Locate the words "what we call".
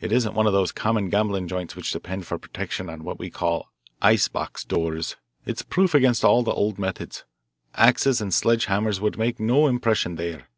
3.04-3.68